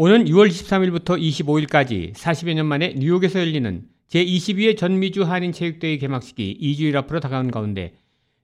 오는 0.00 0.26
6월 0.26 0.48
23일부터 0.48 1.20
25일까지 1.20 2.14
40여 2.14 2.54
년 2.54 2.66
만에 2.66 2.94
뉴욕에서 2.96 3.40
열리는 3.40 3.82
제22회 4.08 4.78
전미주 4.78 5.24
한인체육대회 5.24 5.96
개막식이 5.96 6.56
2주일 6.62 6.94
앞으로 6.94 7.18
다가온 7.18 7.50
가운데 7.50 7.94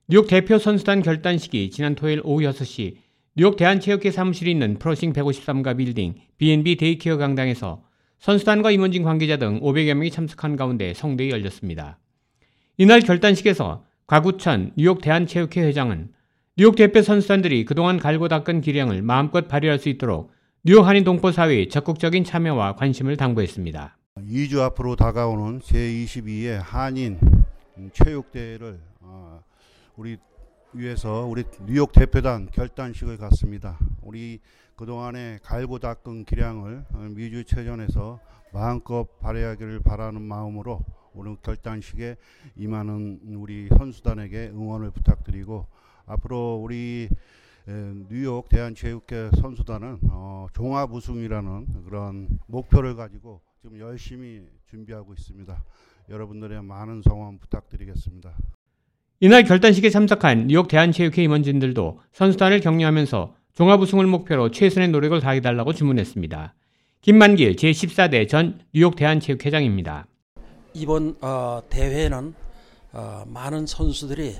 뉴욕 0.09 0.27
대표 0.27 0.57
선수단 0.57 1.01
결단식이 1.01 1.69
지난 1.69 1.95
토요일 1.95 2.19
오후 2.25 2.41
6시 2.41 2.97
뉴욕 3.37 3.55
대한체육회 3.55 4.11
사무실이 4.11 4.51
있는 4.51 4.77
플러싱 4.79 5.13
153가 5.13 5.77
빌딩 5.77 6.15
B&B 6.37 6.75
daycare 6.75 7.15
강당에서 7.15 7.85
선수단과 8.19 8.71
임원진 8.71 9.03
관계자 9.03 9.37
등 9.37 9.61
500여 9.61 9.93
명이 9.93 10.11
참석한 10.11 10.57
가운데 10.57 10.93
성대히 10.93 11.29
열렸습니다. 11.29 11.99
이날 12.75 12.99
결단식에서 12.99 13.85
곽우천 14.07 14.73
뉴욕 14.75 14.99
대한체육회 14.99 15.61
회장은 15.61 16.09
뉴욕 16.57 16.75
대표 16.75 17.01
선수단들이 17.01 17.63
그동안 17.63 17.97
갈고 17.97 18.27
닦은 18.27 18.59
기량을 18.59 19.03
마음껏 19.03 19.47
발휘할 19.47 19.79
수 19.79 19.87
있도록 19.87 20.34
뉴욕 20.67 20.81
한인 20.83 21.03
동포 21.03 21.31
사회의 21.31 21.69
적극적인 21.69 22.23
참여와 22.23 22.73
관심을 22.73 23.17
당부했습니다. 23.17 23.97
2주 24.17 24.61
앞으로 24.61 24.95
다가오는 24.95 25.59
제22회 25.59 26.59
한인 26.59 27.19
체육대회를 27.93 28.79
어, 29.01 29.43
우리 29.95 30.17
위해서 30.73 31.27
우리 31.27 31.43
뉴욕 31.67 31.91
대표단 31.91 32.49
결단식을 32.51 33.17
갖습니다. 33.17 33.77
우리 34.01 34.39
그동안의 34.75 35.41
갈고 35.43 35.77
닦은 35.77 36.25
기량을 36.25 36.83
미주 37.11 37.43
체전에서 37.43 38.19
마음껏 38.51 39.07
발휘하기를 39.19 39.81
바라는 39.81 40.19
마음으로 40.23 40.79
오늘 41.13 41.35
결단식에 41.43 42.15
임하는 42.55 43.19
우리 43.35 43.67
선수단에게 43.67 44.47
응원을 44.55 44.89
부탁드리고 44.89 45.67
앞으로 46.07 46.55
우리 46.55 47.07
뉴욕 47.67 48.47
대한체육회 48.47 49.31
선수단은 49.41 49.97
어, 50.11 50.47
종합 50.53 50.93
우승이라는 50.93 51.83
그런 51.85 52.27
목표를 52.45 52.95
가지고 52.95 53.41
지금 53.59 53.79
열심히 53.79 54.43
준비하고 54.69 55.13
있습니다. 55.13 55.63
여러분들의 56.09 56.61
많은 56.61 57.01
성원 57.01 57.39
부탁드리겠습니다. 57.39 58.37
이날 59.19 59.43
결단식에 59.43 59.89
참석한 59.89 60.47
뉴욕 60.47 60.67
대한체육회 60.67 61.23
임원진들도 61.23 61.99
선수단을 62.11 62.59
격려하면서 62.59 63.35
종합 63.53 63.81
우승을 63.81 64.05
목표로 64.05 64.51
최선의 64.51 64.89
노력을 64.89 65.19
다해달라고 65.19 65.73
주문했습니다. 65.73 66.53
김만길 67.01 67.55
제14대 67.55 68.27
전 68.29 68.59
뉴욕 68.73 68.95
대한체육회장입니다. 68.95 70.05
이번 70.73 71.15
어, 71.21 71.61
대회는 71.69 72.35
어, 72.93 73.23
많은 73.25 73.65
선수들이 73.65 74.35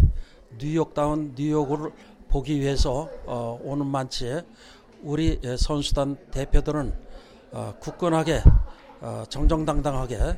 뉴욕다운 0.59 1.33
뉴욕을 1.35 1.91
보기 2.29 2.59
위해서 2.59 3.09
어, 3.25 3.59
오는 3.63 3.85
만치에 3.85 4.41
우리 5.03 5.39
선수단 5.57 6.17
대표들은 6.31 6.93
어, 7.51 7.73
굳건하게 7.79 8.41
어, 9.01 9.23
정정당당하게 9.29 10.37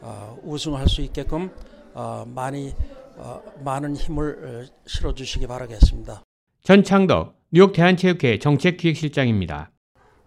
어, 0.00 0.38
우승할 0.42 0.88
수 0.88 1.00
있게끔 1.02 1.50
어, 1.94 2.24
많이 2.26 2.74
어, 3.16 3.42
많은 3.64 3.96
힘을 3.96 4.66
어, 4.68 4.72
실어 4.86 5.14
주시기 5.14 5.46
바라겠습니다. 5.46 6.22
전창덕 6.62 7.34
뉴욕 7.50 7.72
대한체육회 7.72 8.38
정책기획실장입니다. 8.38 9.70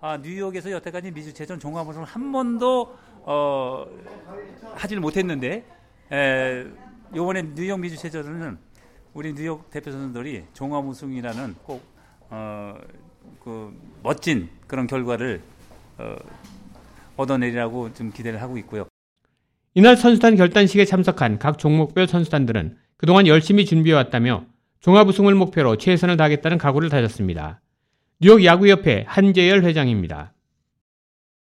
아, 0.02 0.18
뉴욕에서 0.18 0.72
여태까지 0.72 1.12
미주체전 1.12 1.60
종합우승을 1.60 2.06
한 2.06 2.32
번도 2.32 2.96
어, 3.24 3.86
하지를 4.76 5.02
못했는데 5.02 5.66
에, 6.12 6.66
이번에 7.14 7.42
뉴욕 7.56 7.80
미주체전은 7.80 8.58
우리 9.16 9.34
뉴욕 9.34 9.72
대표 9.72 9.92
선수들이 9.92 10.44
종합 10.54 10.86
우승이라는 10.86 11.56
꼭 11.64 11.82
어, 12.30 12.76
그 13.42 13.74
멋진 14.04 14.50
그런 14.68 14.88
결과를 14.88 15.42
어, 15.98 16.16
얻어내리라고 17.16 17.94
좀 17.94 18.12
기대를 18.12 18.42
하고 18.42 18.58
있고요. 18.58 18.88
이날 19.74 19.96
선수단 19.96 20.36
결단식에 20.36 20.84
참석한 20.84 21.40
각 21.40 21.58
종목별 21.58 22.10
선수단들은 22.10 22.78
그동안 22.98 23.26
열심히 23.26 23.64
준비해왔다며 23.64 24.48
종합 24.82 25.08
우승을 25.08 25.34
목표로 25.34 25.78
최선을 25.78 26.18
다하겠다는 26.18 26.58
각오를 26.58 26.90
다졌습니다. 26.90 27.62
뉴욕 28.20 28.44
야구협회 28.44 29.06
한재열 29.08 29.64
회장입니다. 29.64 30.34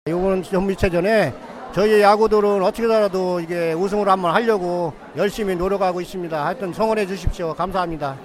이번 0.07 0.43
전미체전에 0.43 1.33
저희 1.75 2.01
야구들은 2.01 2.63
어떻게라도 2.63 3.41
이게 3.41 3.73
우승을 3.73 4.07
한번 4.07 4.33
하려고 4.33 4.93
열심히 5.17 5.57
노력하고 5.57 5.99
있습니다. 5.99 6.45
하여튼 6.45 6.71
성원해 6.71 7.05
주십시오. 7.05 7.53
감사합니다. 7.53 8.15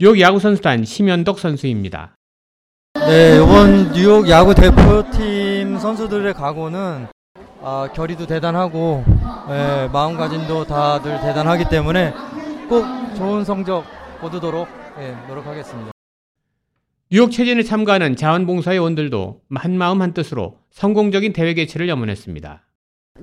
뉴욕 0.00 0.18
야구 0.18 0.38
선수단 0.38 0.86
심현덕 0.86 1.38
선수입니다. 1.38 2.14
네, 2.94 3.36
이번 3.36 3.92
뉴욕 3.92 4.26
야구 4.30 4.54
대표팀 4.54 5.78
선수들의 5.78 6.32
각오는 6.32 7.08
아, 7.60 7.88
결의도 7.94 8.26
대단하고 8.26 9.04
예, 9.50 9.90
마음가짐도 9.92 10.64
다들 10.64 11.20
대단하기 11.20 11.66
때문에 11.68 12.14
꼭 12.70 12.86
좋은 13.18 13.44
성적 13.44 13.84
거두도록 14.22 14.66
예, 14.98 15.14
노력하겠습니다. 15.28 15.93
뉴욕 17.14 17.30
체전에 17.30 17.62
참가하는 17.62 18.16
자원봉사회원들도 18.16 19.42
한마음 19.54 20.02
한뜻으로 20.02 20.58
성공적인 20.72 21.32
대회 21.32 21.54
개최를 21.54 21.88
염원했습니다. 21.88 22.66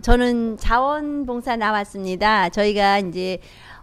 저는 0.01 0.55
자원봉사 0.55 1.57
나왔습니다. 1.57 2.47
저희가 2.47 2.99
이제 2.99 3.39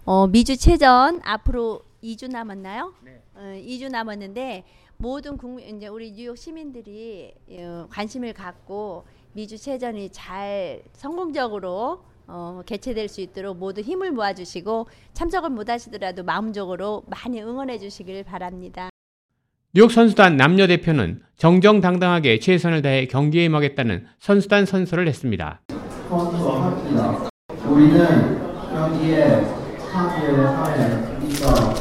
어, 0.06 0.26
미주 0.26 0.56
체전 0.56 1.20
앞으로 1.24 1.82
2주 2.02 2.30
남았나요? 2.30 2.94
네. 3.04 3.20
어, 3.34 3.41
2주 3.62 3.91
남았는데 3.91 4.64
모든 4.96 5.36
국민 5.36 5.76
이제 5.76 5.88
우리 5.88 6.10
뉴욕 6.12 6.38
시민들이 6.38 7.34
어, 7.50 7.86
관심을 7.90 8.32
갖고 8.32 9.04
미주 9.34 9.58
체전이 9.58 10.08
잘 10.08 10.84
성공적으로 10.94 12.02
어, 12.26 12.62
개최될 12.64 13.08
수 13.08 13.20
있도록 13.20 13.58
모두 13.58 13.82
힘을 13.82 14.12
모아주시고 14.12 14.86
참석을 15.12 15.50
못하시더라도 15.50 16.22
마음적으로 16.22 17.02
많이 17.08 17.42
응원해 17.42 17.78
주시길 17.78 18.25
바랍니다. 18.25 18.88
뉴욕 19.75 19.93
선수단 19.93 20.39
남녀 20.39 20.67
대표는 20.67 21.21
정정당당하게 21.37 22.39
최선을 22.39 22.81
다해 22.81 23.05
경기에 23.05 23.45
임하겠다는 23.45 24.06
선수단 24.19 24.65
선서를 24.65 25.06
했습니다. 25.06 25.61
우리는 27.67 28.39
경기에 28.73 29.43
있어 31.29 31.75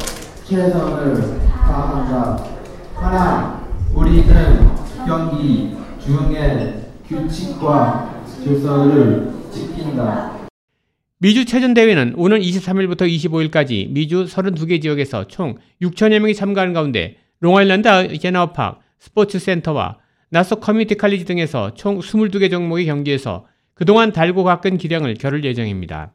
최선을 0.44 1.40
다한다. 1.50 2.46
하나, 2.94 3.66
우리는 3.96 4.68
경기 5.06 5.78
중에 6.04 6.92
규칙과 7.08 8.22
질서를 8.44 9.32
지킨다. 9.50 10.38
미주 11.20 11.46
체전 11.46 11.74
대회는 11.74 12.16
오는 12.18 12.38
23일부터 12.42 13.10
25일까지 13.10 13.90
미주 13.92 14.26
32개 14.26 14.82
지역에서 14.82 15.28
총 15.28 15.56
6천여 15.82 16.20
명이 16.20 16.36
참가하는 16.36 16.74
가운데 16.74 17.18
롱아일랜드 17.40 17.88
아이젠하워 17.88 18.49
파크 18.49 18.80
스포츠센터와 19.00 19.98
나소 20.30 20.60
커뮤니티 20.60 20.96
칼리지 20.96 21.26
등에서 21.26 21.74
총 21.74 22.00
22개 22.00 22.50
종목의 22.50 22.86
경기에서 22.86 23.46
그동안 23.74 24.12
갈고 24.12 24.44
닦은 24.44 24.78
기량을 24.78 25.14
겨룰 25.16 25.44
예정입니다. 25.44 26.14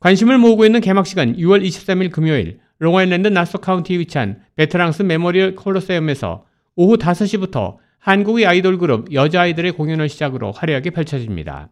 관심을 0.00 0.36
모으고 0.38 0.66
있는 0.66 0.80
개막식은 0.80 1.36
6월 1.38 1.64
23일 1.64 2.10
금요일 2.10 2.60
롱아일랜드 2.78 3.28
나소 3.28 3.58
카운티에 3.58 3.98
위치한 3.98 4.42
베테랑스 4.56 5.02
메모리얼 5.02 5.54
콜로세움에서 5.54 6.44
오후 6.76 6.96
5시부터 6.98 7.76
한국의 7.98 8.46
아이돌 8.46 8.76
그룹 8.76 9.12
여자아이들의 9.12 9.72
공연을 9.72 10.10
시작으로 10.10 10.52
화려하게 10.52 10.90
펼쳐집니다. 10.90 11.70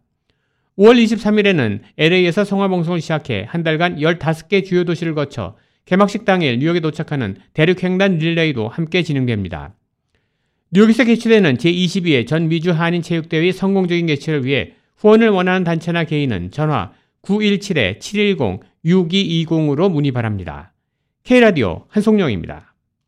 5월 0.79 1.03
23일에는 1.05 1.81
LA에서 1.99 2.45
성화봉송을 2.45 3.03
시작해 3.03 3.45
한 3.47 3.63
달간 3.63 3.97
15개 3.97 4.65
주요 4.65 4.85
도시를 4.85 5.15
거쳐 5.15 5.57
개막식 5.85 6.25
당일 6.25 6.59
뉴욕에 6.59 6.81
도착하는 6.81 7.37
대륙횡단 7.55 8.19
릴레이도 8.19 8.69
함께 8.69 9.03
진행됩니다. 9.03 9.75
뉴욕에서 10.71 11.05
개최되는 11.05 11.59
제22회 11.59 12.27
전 12.27 12.49
미주 12.49 12.71
한인 12.71 13.03
체육대회의 13.03 13.53
성공적인 13.53 14.07
개최를 14.07 14.45
위해 14.45 14.73
후원을 14.97 15.29
원하는 15.29 15.65
단체나 15.65 16.05
개인은 16.05 16.51
전화 16.51 16.93
917-710-6220으로 17.23 19.91
문의 19.91 20.13
바랍니다. 20.13 20.73
K라디오 21.25 21.85
한송영입니다. 21.89 22.72